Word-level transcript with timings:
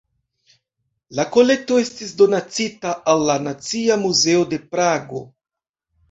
La 1.17 1.25
kolekto 1.33 1.75
estis 1.81 2.13
donacita 2.21 2.93
al 3.13 3.21
la 3.31 3.35
Nacia 3.49 3.97
Muzeo 4.05 4.47
de 4.55 4.59
Prago. 4.71 5.21